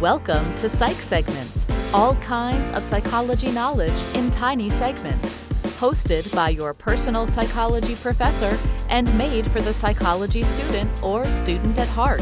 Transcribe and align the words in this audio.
Welcome 0.00 0.54
to 0.54 0.68
Psych 0.68 1.02
Segments, 1.02 1.66
all 1.92 2.14
kinds 2.16 2.70
of 2.70 2.84
psychology 2.84 3.50
knowledge 3.50 4.00
in 4.14 4.30
tiny 4.30 4.70
segments. 4.70 5.34
Hosted 5.80 6.32
by 6.32 6.50
your 6.50 6.72
personal 6.72 7.26
psychology 7.26 7.96
professor 7.96 8.56
and 8.88 9.12
made 9.18 9.44
for 9.50 9.60
the 9.60 9.74
psychology 9.74 10.44
student 10.44 11.02
or 11.02 11.28
student 11.28 11.76
at 11.80 11.88
heart. 11.88 12.20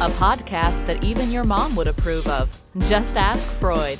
A 0.00 0.08
podcast 0.10 0.86
that 0.86 1.02
even 1.02 1.32
your 1.32 1.42
mom 1.42 1.74
would 1.74 1.88
approve 1.88 2.28
of. 2.28 2.56
Just 2.86 3.16
ask 3.16 3.48
Freud. 3.48 3.98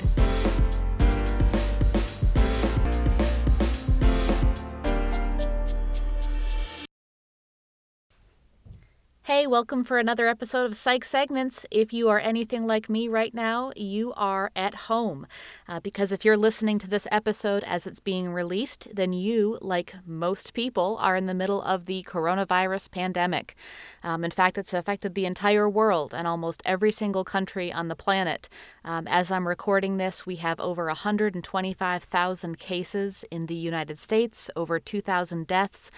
Hey, 9.29 9.45
welcome 9.45 9.83
for 9.83 9.99
another 9.99 10.27
episode 10.27 10.65
of 10.65 10.75
Psych 10.75 11.05
Segments. 11.05 11.63
If 11.69 11.93
you 11.93 12.09
are 12.09 12.17
anything 12.17 12.65
like 12.65 12.89
me 12.89 13.07
right 13.07 13.31
now, 13.31 13.71
you 13.75 14.11
are 14.17 14.49
at 14.55 14.73
home. 14.89 15.27
Uh, 15.67 15.79
because 15.79 16.11
if 16.11 16.25
you're 16.25 16.35
listening 16.35 16.79
to 16.79 16.89
this 16.89 17.05
episode 17.11 17.63
as 17.65 17.85
it's 17.85 17.99
being 17.99 18.31
released, 18.31 18.87
then 18.91 19.13
you, 19.13 19.59
like 19.61 19.93
most 20.03 20.55
people, 20.55 20.97
are 20.99 21.15
in 21.15 21.27
the 21.27 21.35
middle 21.35 21.61
of 21.61 21.85
the 21.85 22.01
coronavirus 22.09 22.89
pandemic. 22.89 23.53
Um, 24.01 24.23
in 24.23 24.31
fact, 24.31 24.57
it's 24.57 24.73
affected 24.73 25.13
the 25.13 25.27
entire 25.27 25.69
world 25.69 26.11
and 26.11 26.25
almost 26.25 26.63
every 26.65 26.91
single 26.91 27.23
country 27.23 27.71
on 27.71 27.87
the 27.87 27.95
planet. 27.95 28.49
Um, 28.83 29.07
as 29.07 29.29
I'm 29.29 29.47
recording 29.47 29.97
this, 29.97 30.25
we 30.25 30.37
have 30.37 30.59
over 30.59 30.87
125,000 30.87 32.57
cases 32.57 33.23
in 33.29 33.45
the 33.45 33.53
United 33.53 33.99
States, 33.99 34.49
over 34.55 34.79
2,000 34.79 35.45
deaths. 35.45 35.91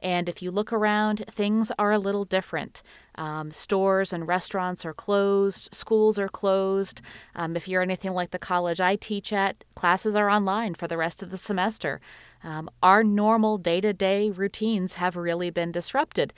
And 0.00 0.26
if 0.26 0.40
you 0.40 0.50
look 0.50 0.72
around, 0.72 1.26
things 1.30 1.70
are 1.78 1.92
a 1.92 1.98
little 1.98 2.24
different. 2.24 2.77
Um, 3.16 3.50
stores 3.50 4.12
and 4.12 4.28
restaurants 4.28 4.84
are 4.84 4.94
closed, 4.94 5.74
schools 5.74 6.18
are 6.18 6.28
closed. 6.28 7.00
Um, 7.34 7.56
if 7.56 7.66
you're 7.66 7.82
anything 7.82 8.12
like 8.12 8.30
the 8.30 8.38
college 8.38 8.80
I 8.80 8.96
teach 8.96 9.32
at, 9.32 9.64
classes 9.74 10.14
are 10.14 10.30
online 10.30 10.74
for 10.74 10.86
the 10.86 10.96
rest 10.96 11.22
of 11.22 11.30
the 11.30 11.36
semester. 11.36 12.00
Um, 12.44 12.70
our 12.82 13.02
normal 13.02 13.58
day 13.58 13.80
to 13.80 13.92
day 13.92 14.30
routines 14.30 14.94
have 14.94 15.16
really 15.16 15.50
been 15.50 15.72
disrupted. 15.72 16.32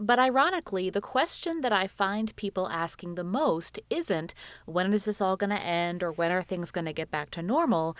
But 0.00 0.18
ironically, 0.18 0.88
the 0.88 1.02
question 1.02 1.60
that 1.60 1.72
I 1.72 1.86
find 1.86 2.34
people 2.34 2.70
asking 2.70 3.14
the 3.16 3.24
most 3.24 3.78
isn't 3.90 4.32
when 4.64 4.94
is 4.94 5.04
this 5.04 5.20
all 5.20 5.36
going 5.36 5.50
to 5.50 5.60
end 5.60 6.02
or 6.02 6.10
when 6.10 6.32
are 6.32 6.42
things 6.42 6.70
going 6.70 6.86
to 6.86 6.94
get 6.94 7.10
back 7.10 7.30
to 7.32 7.42
normal? 7.42 7.94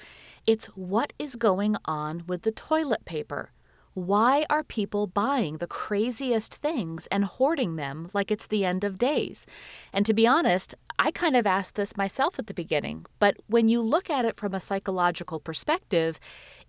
It's 0.47 0.67
what 0.69 1.12
is 1.19 1.37
going 1.37 1.77
on 1.84 2.25
with 2.27 2.43
the 2.43 2.53
toilet 2.53 3.05
paper. 3.05 3.51
Why 3.95 4.47
are 4.49 4.63
people 4.63 5.09
buying 5.09 5.57
the 5.57 5.67
craziest 5.67 6.55
things 6.55 7.09
and 7.09 7.25
hoarding 7.25 7.75
them 7.75 8.09
like 8.13 8.31
it's 8.31 8.47
the 8.47 8.65
end 8.65 8.85
of 8.85 8.99
days? 8.99 9.47
And 9.93 10.07
to 10.07 10.15
be 10.15 10.29
honest, 10.29 10.77
I 10.99 11.11
kind 11.11 11.37
of 11.37 11.47
asked 11.47 11.75
this 11.75 11.97
myself 11.97 12.39
at 12.39 12.47
the 12.47 12.55
beginning, 12.55 13.07
but 13.19 13.37
when 13.49 13.67
you 13.69 13.81
look 13.81 14.09
at 14.09 14.25
it 14.25 14.37
from 14.37 14.55
a 14.55 14.61
psychological 14.61 15.41
perspective, 15.41 16.21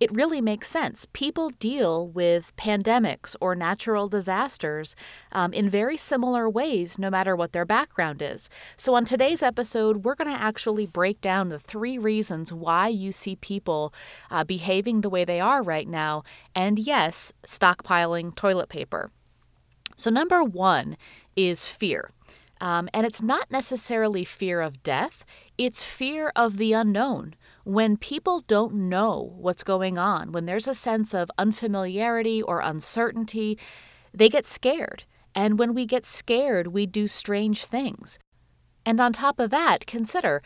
it 0.02 0.12
really 0.12 0.42
makes 0.42 0.68
sense. 0.68 1.06
People 1.14 1.52
deal 1.52 2.08
with 2.08 2.56
pandemics 2.58 3.36
or 3.40 3.54
natural 3.54 4.10
disasters 4.10 4.96
um, 5.32 5.54
in 5.54 5.70
very 5.70 5.96
similar 5.96 6.50
ways, 6.50 6.98
no 6.98 7.12
matter 7.12 7.36
what 7.36 7.52
their 7.52 7.66
background 7.66 8.20
is. 8.20 8.50
So, 8.76 8.96
on 8.96 9.06
today's 9.06 9.44
episode, 9.44 10.04
we're 10.04 10.16
going 10.16 10.34
to 10.34 10.42
actually 10.42 10.88
break 10.88 11.22
down 11.22 11.50
the 11.50 11.60
three 11.60 12.00
reasons 12.00 12.52
why 12.52 12.88
you 12.88 13.12
see 13.12 13.36
people 13.36 13.94
uh, 14.32 14.44
behaving 14.44 15.02
the 15.02 15.10
way 15.10 15.24
they 15.24 15.40
are 15.40 15.62
right 15.62 15.88
now, 15.88 16.24
and 16.56 16.80
yes, 16.80 17.32
stockpiling 17.46 18.36
toilet 18.36 18.70
paper. 18.70 19.12
So, 19.96 20.10
number 20.10 20.44
one 20.44 20.98
is 21.36 21.70
fear. 21.70 22.10
Um, 22.62 22.90
and 22.94 23.08
it's 23.08 23.24
not 23.24 23.50
necessarily 23.50 24.24
fear 24.24 24.62
of 24.62 24.84
death, 24.84 25.26
it's 25.58 25.84
fear 25.84 26.32
of 26.36 26.58
the 26.58 26.74
unknown. 26.74 27.34
When 27.64 27.98
people 27.98 28.42
don't 28.42 28.76
know 28.88 29.34
what's 29.38 29.64
going 29.64 29.98
on, 29.98 30.32
when 30.32 30.46
there's 30.46 30.68
a 30.68 30.76
sense 30.76 31.14
of 31.14 31.32
unfamiliarity 31.40 32.42
or 32.42 32.62
uncertainty, 32.62 33.58
they 34.14 34.30
get 34.30 34.46
scared. 34.46 35.06
And 35.34 35.58
when 35.58 35.74
we 35.74 35.86
get 35.86 36.06
scared, 36.06 36.68
we 36.68 36.86
do 36.86 37.08
strange 37.08 37.66
things. 37.66 38.20
And 38.86 39.02
on 39.02 39.14
top 39.14 39.40
of 39.40 39.50
that, 39.50 39.86
consider 39.88 40.42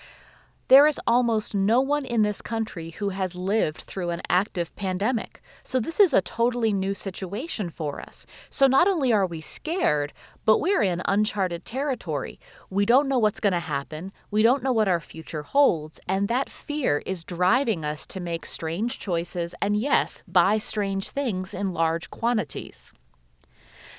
there 0.68 0.88
is 0.88 1.00
almost 1.06 1.54
no 1.54 1.80
one 1.80 2.06
in 2.06 2.22
this 2.22 2.42
country 2.42 2.92
who 2.92 3.10
has 3.10 3.36
lived 3.36 3.82
through 3.82 4.10
an 4.10 4.22
active 4.30 4.76
pandemic. 4.76 5.42
So, 5.64 5.80
this 5.80 6.00
is 6.00 6.14
a 6.14 6.22
totally 6.22 6.74
new 6.74 6.94
situation 6.94 7.70
for 7.70 8.02
us. 8.02 8.26
So, 8.50 8.68
not 8.68 8.88
only 8.88 9.14
are 9.14 9.26
we 9.26 9.42
scared, 9.42 10.14
but 10.44 10.60
we're 10.60 10.82
in 10.82 11.02
uncharted 11.06 11.66
territory. 11.66 12.40
We 12.70 12.86
don't 12.86 13.08
know 13.08 13.20
what's 13.20 13.40
going 13.40 13.54
to 13.54 13.60
happen, 13.60 14.12
we 14.32 14.44
don't 14.44 14.64
know 14.64 14.74
what 14.74 14.88
our 14.88 15.02
future 15.02 15.44
holds, 15.44 16.00
and 16.08 16.28
that 16.28 16.50
fear 16.50 17.04
is 17.06 17.24
driving 17.24 17.86
us 17.86 18.06
to 18.08 18.20
make 18.20 18.46
strange 18.46 19.00
choices 19.00 19.54
and, 19.62 19.76
yes, 19.76 20.24
buy 20.28 20.58
strange 20.58 21.12
things 21.12 21.54
in 21.54 21.74
large 21.74 22.10
quantities. 22.10 22.92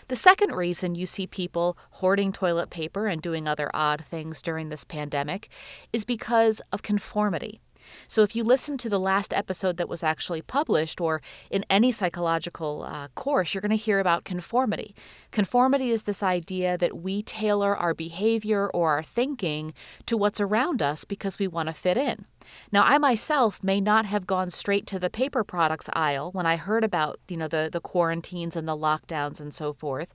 The 0.09 0.15
second 0.15 0.55
reason 0.55 0.95
you 0.95 1.05
see 1.05 1.27
people 1.27 1.77
hoarding 1.91 2.31
toilet 2.31 2.71
paper 2.71 3.09
and 3.09 3.21
doing 3.21 3.49
other 3.49 3.73
odd 3.75 4.05
things 4.05 4.41
during 4.41 4.69
this 4.69 4.85
pandemic 4.85 5.49
is 5.93 6.05
because 6.05 6.63
of 6.71 6.83
conformity. 6.83 7.61
So, 8.09 8.23
if 8.23 8.37
you 8.37 8.45
listen 8.45 8.79
to 8.79 8.89
the 8.89 9.01
last 9.01 9.33
episode 9.33 9.77
that 9.77 9.89
was 9.89 10.03
actually 10.03 10.43
published, 10.43 11.01
or 11.01 11.21
in 11.51 11.65
any 11.69 11.93
psychological 11.93 12.83
uh, 12.83 13.09
course, 13.15 13.55
you're 13.55 13.61
going 13.61 13.71
to 13.71 13.77
hear 13.77 14.01
about 14.01 14.25
conformity. 14.25 14.95
Conformity 15.31 15.91
is 15.91 16.05
this 16.05 16.23
idea 16.23 16.77
that 16.79 16.97
we 16.99 17.23
tailor 17.23 17.77
our 17.77 17.95
behavior 17.95 18.69
or 18.73 18.91
our 18.91 19.03
thinking 19.03 19.73
to 20.07 20.17
what's 20.17 20.41
around 20.41 20.83
us 20.83 21.05
because 21.05 21.39
we 21.39 21.49
want 21.49 21.69
to 21.69 21.75
fit 21.75 21.97
in. 21.97 22.27
Now, 22.73 22.83
I 22.85 22.99
myself 22.99 23.63
may 23.63 23.81
not 23.81 24.07
have 24.07 24.27
gone 24.27 24.51
straight 24.51 24.87
to 24.89 24.99
the 24.99 25.11
paper 25.11 25.45
products 25.45 25.91
aisle 25.93 26.31
when 26.33 26.47
I 26.47 26.57
heard 26.57 26.85
about, 26.85 27.19
you 27.29 27.37
know, 27.37 27.49
the, 27.49 27.69
the 27.71 27.81
quarantines 27.81 28.57
and 28.57 28.69
the 28.69 28.77
lockdowns 28.77 29.41
and 29.41 29.53
so 29.53 29.73
forth, 29.73 30.13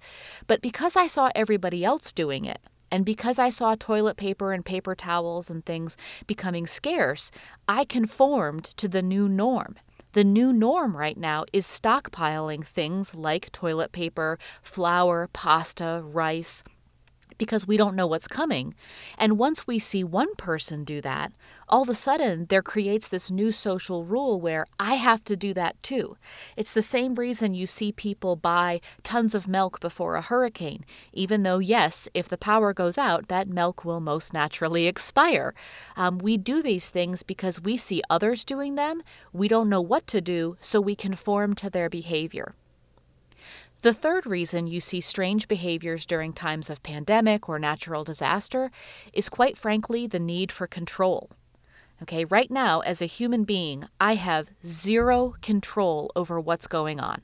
but 0.47 0.61
because 0.61 0.95
I 0.95 1.07
saw 1.07 1.29
everybody 1.35 1.83
else 1.83 2.11
doing 2.11 2.45
it, 2.45 2.61
and 2.91 3.05
because 3.05 3.39
I 3.39 3.49
saw 3.49 3.75
toilet 3.75 4.17
paper 4.17 4.51
and 4.51 4.65
paper 4.65 4.93
towels 4.95 5.49
and 5.49 5.65
things 5.65 5.95
becoming 6.27 6.67
scarce, 6.67 7.31
I 7.67 7.85
conformed 7.85 8.65
to 8.77 8.87
the 8.87 9.01
new 9.01 9.29
norm. 9.29 9.77
The 10.13 10.25
new 10.25 10.51
norm 10.51 10.97
right 10.97 11.17
now 11.17 11.45
is 11.53 11.65
stockpiling 11.65 12.65
things 12.65 13.15
like 13.15 13.49
toilet 13.53 13.93
paper, 13.93 14.37
flour, 14.61 15.29
pasta, 15.31 16.01
rice, 16.03 16.65
because 17.37 17.67
we 17.67 17.77
don't 17.77 17.95
know 17.95 18.07
what's 18.07 18.27
coming. 18.27 18.73
And 19.17 19.37
once 19.37 19.67
we 19.67 19.79
see 19.79 20.03
one 20.03 20.35
person 20.35 20.83
do 20.83 21.01
that, 21.01 21.31
all 21.67 21.83
of 21.83 21.89
a 21.89 21.95
sudden 21.95 22.45
there 22.49 22.61
creates 22.61 23.07
this 23.07 23.31
new 23.31 23.51
social 23.51 24.03
rule 24.03 24.39
where 24.39 24.65
I 24.79 24.95
have 24.95 25.23
to 25.25 25.35
do 25.35 25.53
that 25.53 25.81
too. 25.81 26.17
It's 26.57 26.73
the 26.73 26.81
same 26.81 27.15
reason 27.15 27.53
you 27.53 27.67
see 27.67 27.91
people 27.91 28.35
buy 28.35 28.81
tons 29.03 29.33
of 29.33 29.47
milk 29.47 29.79
before 29.79 30.15
a 30.15 30.21
hurricane, 30.21 30.85
even 31.13 31.43
though, 31.43 31.59
yes, 31.59 32.09
if 32.13 32.27
the 32.27 32.37
power 32.37 32.73
goes 32.73 32.97
out, 32.97 33.27
that 33.29 33.47
milk 33.47 33.85
will 33.85 33.99
most 33.99 34.33
naturally 34.33 34.87
expire. 34.91 35.53
Um, 35.95 36.17
we 36.17 36.37
do 36.37 36.61
these 36.61 36.89
things 36.89 37.23
because 37.23 37.61
we 37.61 37.77
see 37.77 38.01
others 38.09 38.43
doing 38.43 38.75
them, 38.75 39.01
we 39.31 39.47
don't 39.47 39.69
know 39.69 39.81
what 39.81 40.07
to 40.07 40.21
do, 40.21 40.57
so 40.61 40.81
we 40.81 40.95
conform 40.95 41.55
to 41.55 41.69
their 41.69 41.89
behavior. 41.89 42.55
The 43.81 43.93
third 43.93 44.27
reason 44.27 44.67
you 44.67 44.79
see 44.79 45.01
strange 45.01 45.47
behaviors 45.47 46.05
during 46.05 46.33
times 46.33 46.69
of 46.69 46.83
pandemic 46.83 47.49
or 47.49 47.57
natural 47.57 48.03
disaster 48.03 48.69
is 49.11 49.27
quite 49.27 49.57
frankly 49.57 50.05
the 50.05 50.19
need 50.19 50.51
for 50.51 50.67
control. 50.67 51.31
Okay, 52.03 52.25
right 52.25 52.51
now, 52.51 52.81
as 52.81 53.01
a 53.01 53.07
human 53.07 53.43
being, 53.43 53.85
I 53.99 54.15
have 54.15 54.51
zero 54.63 55.33
control 55.41 56.11
over 56.15 56.39
what's 56.39 56.67
going 56.67 56.99
on. 56.99 57.23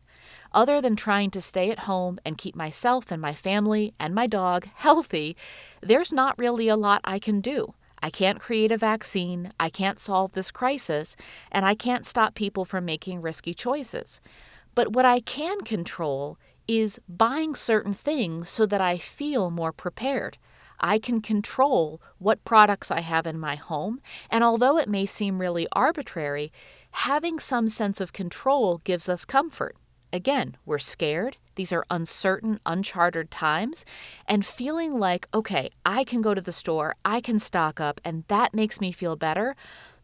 Other 0.51 0.81
than 0.81 0.95
trying 0.95 1.29
to 1.31 1.41
stay 1.41 1.69
at 1.69 1.81
home 1.81 2.17
and 2.25 2.39
keep 2.39 2.55
myself 2.55 3.11
and 3.11 3.21
my 3.21 3.35
family 3.35 3.93
and 3.99 4.15
my 4.15 4.25
dog 4.25 4.67
healthy, 4.75 5.37
there's 5.81 6.11
not 6.11 6.39
really 6.39 6.67
a 6.67 6.75
lot 6.75 7.01
I 7.03 7.19
can 7.19 7.39
do. 7.39 7.75
I 8.01 8.09
can't 8.09 8.39
create 8.39 8.71
a 8.71 8.77
vaccine, 8.77 9.51
I 9.59 9.69
can't 9.69 9.99
solve 9.99 10.33
this 10.33 10.49
crisis, 10.49 11.15
and 11.51 11.65
I 11.65 11.75
can't 11.75 12.05
stop 12.05 12.33
people 12.33 12.65
from 12.65 12.83
making 12.83 13.21
risky 13.21 13.53
choices. 13.53 14.21
But 14.73 14.93
what 14.93 15.05
I 15.05 15.19
can 15.19 15.61
control 15.61 16.37
is 16.67 16.99
buying 17.07 17.55
certain 17.55 17.93
things 17.93 18.49
so 18.49 18.65
that 18.65 18.81
I 18.81 18.97
feel 18.97 19.49
more 19.49 19.71
prepared. 19.71 20.37
I 20.79 20.99
can 20.99 21.21
control 21.21 22.01
what 22.19 22.43
products 22.45 22.91
I 22.91 23.01
have 23.01 23.25
in 23.25 23.39
my 23.39 23.55
home, 23.55 23.99
and 24.29 24.43
although 24.43 24.77
it 24.77 24.89
may 24.89 25.05
seem 25.05 25.39
really 25.39 25.67
arbitrary, 25.71 26.51
having 26.91 27.39
some 27.39 27.67
sense 27.67 27.99
of 27.99 28.13
control 28.13 28.79
gives 28.83 29.09
us 29.09 29.25
comfort. 29.25 29.75
Again, 30.13 30.55
we're 30.65 30.77
scared. 30.77 31.37
These 31.55 31.73
are 31.73 31.85
uncertain, 31.89 32.59
uncharted 32.65 33.29
times. 33.31 33.83
And 34.27 34.45
feeling 34.45 34.99
like, 34.99 35.27
okay, 35.33 35.71
I 35.85 36.03
can 36.03 36.21
go 36.21 36.33
to 36.33 36.41
the 36.41 36.51
store, 36.51 36.95
I 37.03 37.19
can 37.19 37.39
stock 37.39 37.81
up, 37.81 37.99
and 38.05 38.23
that 38.27 38.53
makes 38.53 38.79
me 38.79 38.91
feel 38.91 39.15
better. 39.15 39.55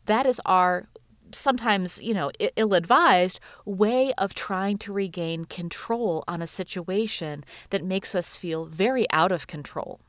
That 0.06 0.26
is 0.26 0.42
our 0.46 0.88
sometimes, 1.36 2.02
you 2.02 2.14
know, 2.14 2.32
ill 2.56 2.74
advised 2.74 3.40
way 3.66 4.14
of 4.18 4.34
trying 4.34 4.78
to 4.80 4.94
regain 4.94 5.46
control 5.46 6.24
on 6.28 6.42
a 6.42 6.48
situation 6.48 7.44
that 7.70 7.84
makes 7.84 8.16
us 8.16 8.38
feel 8.38 8.66
very 8.66 9.06
out 9.12 9.32
of 9.32 9.48
control. 9.48 10.00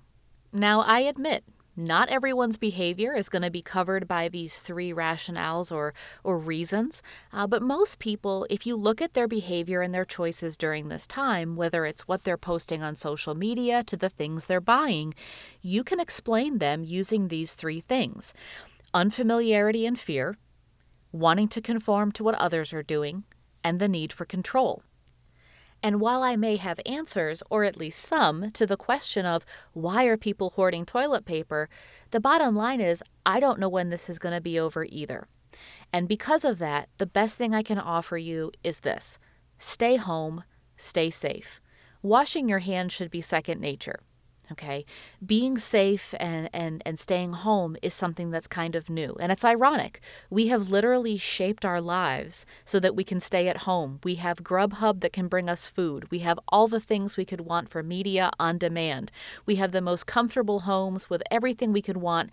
Now, 0.53 0.81
I 0.81 1.01
admit, 1.01 1.45
Not 1.77 2.09
everyone's 2.09 2.57
behavior 2.57 3.15
is 3.15 3.29
going 3.29 3.43
to 3.43 3.51
be 3.51 3.63
covered 3.63 4.07
by 4.07 4.29
these 4.29 4.61
three 4.61 4.93
rationales 4.93 5.73
or, 5.73 5.93
or 6.23 6.39
reasons, 6.39 7.03
uh, 7.33 7.49
but 7.49 7.63
most 7.63 7.99
people, 7.99 8.47
if 8.49 8.65
you 8.65 8.77
look 8.77 9.03
at 9.03 9.15
their 9.15 9.27
behavior 9.27 9.81
and 9.81 9.93
their 9.93 10.05
choices 10.05 10.57
during 10.57 10.89
this 10.89 11.07
time, 11.07 11.57
whether 11.57 11.85
it's 11.85 12.07
what 12.07 12.23
they're 12.23 12.37
posting 12.37 12.83
on 12.83 12.95
social 12.95 13.35
media 13.35 13.83
to 13.85 13.97
the 13.97 14.09
things 14.09 14.47
they're 14.47 14.61
buying, 14.61 15.15
you 15.63 15.83
can 15.83 15.99
explain 15.99 16.59
them 16.59 16.85
using 16.85 17.29
these 17.29 17.55
three 17.55 17.81
things 17.81 18.35
unfamiliarity 18.93 19.85
and 19.87 19.99
fear, 19.99 20.37
wanting 21.15 21.47
to 21.47 21.61
conform 21.61 22.11
to 22.11 22.25
what 22.25 22.35
others 22.35 22.73
are 22.73 22.83
doing, 22.83 23.23
and 23.63 23.79
the 23.79 23.89
need 23.89 24.13
for 24.13 24.25
control. 24.25 24.83
And 25.81 26.01
while 26.01 26.25
I 26.25 26.35
may 26.35 26.57
have 26.57 26.81
answers, 26.85 27.41
or 27.51 27.63
at 27.63 27.77
least 27.77 28.01
some, 28.01 28.51
to 28.51 28.67
the 28.67 28.77
question 28.77 29.25
of 29.25 29.45
why 29.75 30.05
are 30.07 30.17
people 30.17 30.51
hoarding 30.57 30.85
toilet 30.85 31.25
paper, 31.25 31.69
the 32.11 32.19
bottom 32.19 32.57
line 32.57 32.81
is 32.81 33.03
I 33.25 33.39
don't 33.39 33.61
know 33.61 33.69
when 33.69 33.91
this 33.91 34.11
is 34.11 34.19
going 34.19 34.35
to 34.35 34.41
be 34.41 34.59
over 34.59 34.87
either. 34.89 35.29
And 35.93 36.09
because 36.09 36.45
of 36.45 36.59
that, 36.59 36.89
the 36.99 37.07
best 37.07 37.39
thing 37.39 37.55
I 37.55 37.63
can 37.63 37.79
offer 37.79 38.19
you 38.19 38.51
is 38.65 38.81
this 38.81 39.19
stay 39.57 39.97
home, 39.97 40.43
stay 40.77 41.11
safe. 41.11 41.61
Washing 42.03 42.49
your 42.49 42.59
hands 42.59 42.93
should 42.93 43.11
be 43.11 43.21
second 43.21 43.61
nature. 43.61 44.01
Okay. 44.53 44.85
Being 45.25 45.57
safe 45.57 46.15
and, 46.21 46.51
and, 46.53 46.83
and 46.85 46.99
staying 46.99 47.33
home 47.33 47.77
is 47.81 47.95
something 47.95 48.31
that's 48.31 48.47
kind 48.47 48.75
of 48.75 48.91
new. 48.91 49.17
And 49.19 49.33
it's 49.33 49.45
ironic. 49.45 50.01
We 50.29 50.49
have 50.49 50.71
literally 50.71 51.17
shaped 51.17 51.65
our 51.65 51.81
lives 51.81 52.45
so 52.65 52.79
that 52.81 52.95
we 52.95 53.05
can 53.05 53.21
stay 53.21 53.49
at 53.49 53.59
home. 53.59 54.01
We 54.05 54.17
have 54.17 54.45
Grubhub 54.45 55.01
that 55.01 55.15
can 55.15 55.29
bring 55.29 55.49
us 55.49 55.67
food. 55.67 56.11
We 56.11 56.19
have 56.21 56.39
all 56.49 56.69
the 56.69 56.81
things 56.81 57.17
we 57.17 57.25
could 57.25 57.41
want 57.41 57.71
for 57.71 57.83
media 57.83 58.31
on 58.39 58.59
demand. 58.59 59.11
We 59.47 59.55
have 59.57 59.73
the 59.73 59.81
most 59.81 60.07
comfortable 60.07 60.61
homes 60.61 61.09
with 61.09 61.23
everything 61.31 61.73
we 61.73 61.83
could 61.83 61.97
want. 61.97 62.31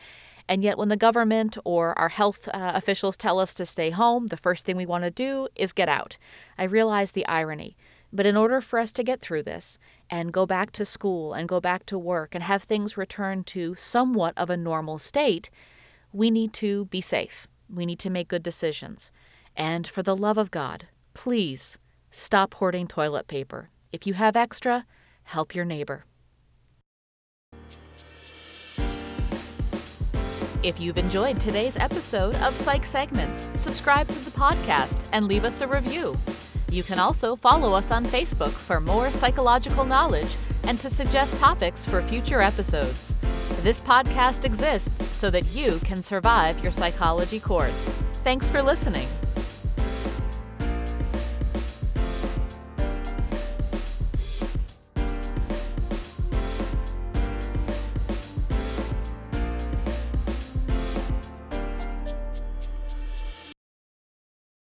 And 0.49 0.63
yet, 0.63 0.77
when 0.77 0.89
the 0.89 0.97
government 0.97 1.57
or 1.63 1.97
our 1.97 2.09
health 2.09 2.49
uh, 2.49 2.71
officials 2.75 3.15
tell 3.15 3.39
us 3.39 3.53
to 3.53 3.65
stay 3.65 3.89
home, 3.91 4.27
the 4.27 4.35
first 4.35 4.65
thing 4.65 4.75
we 4.75 4.85
want 4.85 5.05
to 5.05 5.11
do 5.11 5.47
is 5.55 5.71
get 5.71 5.87
out. 5.87 6.17
I 6.57 6.63
realize 6.63 7.13
the 7.13 7.25
irony. 7.27 7.77
But 8.13 8.25
in 8.25 8.35
order 8.35 8.59
for 8.59 8.77
us 8.77 8.91
to 8.93 9.03
get 9.03 9.21
through 9.21 9.43
this 9.43 9.79
and 10.11 10.33
go 10.33 10.45
back 10.45 10.71
to 10.73 10.83
school 10.83 11.33
and 11.33 11.47
go 11.47 11.61
back 11.61 11.85
to 11.85 11.97
work 11.97 12.35
and 12.35 12.43
have 12.43 12.63
things 12.63 12.97
return 12.97 13.45
to 13.45 13.73
somewhat 13.75 14.33
of 14.35 14.49
a 14.49 14.57
normal 14.57 14.99
state, 14.99 15.49
we 16.11 16.29
need 16.29 16.51
to 16.51 16.85
be 16.85 16.99
safe. 16.99 17.47
We 17.73 17.85
need 17.85 17.99
to 17.99 18.09
make 18.09 18.27
good 18.27 18.43
decisions. 18.43 19.11
And 19.55 19.87
for 19.87 20.03
the 20.03 20.15
love 20.15 20.37
of 20.37 20.51
God, 20.51 20.87
please 21.13 21.77
stop 22.09 22.55
hoarding 22.55 22.87
toilet 22.87 23.27
paper. 23.27 23.69
If 23.93 24.05
you 24.05 24.13
have 24.15 24.35
extra, 24.35 24.85
help 25.23 25.55
your 25.55 25.65
neighbor. 25.65 26.05
If 30.63 30.79
you've 30.79 30.97
enjoyed 30.97 31.39
today's 31.39 31.75
episode 31.77 32.35
of 32.35 32.53
Psych 32.53 32.85
Segments, 32.85 33.49
subscribe 33.55 34.07
to 34.09 34.19
the 34.19 34.29
podcast 34.31 35.07
and 35.11 35.27
leave 35.27 35.43
us 35.43 35.61
a 35.61 35.67
review. 35.67 36.15
You 36.71 36.83
can 36.83 36.99
also 36.99 37.35
follow 37.35 37.73
us 37.73 37.91
on 37.91 38.05
Facebook 38.05 38.53
for 38.53 38.79
more 38.79 39.11
psychological 39.11 39.83
knowledge 39.83 40.37
and 40.63 40.79
to 40.79 40.89
suggest 40.89 41.37
topics 41.37 41.85
for 41.85 42.01
future 42.01 42.39
episodes. 42.39 43.13
This 43.61 43.81
podcast 43.81 44.45
exists 44.45 45.09
so 45.11 45.29
that 45.31 45.53
you 45.53 45.79
can 45.79 46.01
survive 46.01 46.63
your 46.63 46.71
psychology 46.71 47.41
course. 47.41 47.89
Thanks 48.23 48.49
for 48.49 48.63
listening. 48.63 49.07